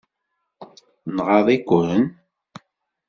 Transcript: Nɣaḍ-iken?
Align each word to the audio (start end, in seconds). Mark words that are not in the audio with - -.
Nɣaḍ-iken? 1.15 1.99